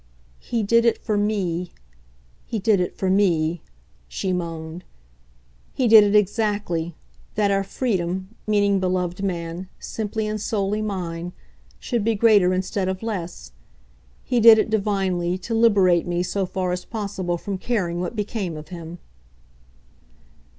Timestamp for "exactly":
6.15-6.95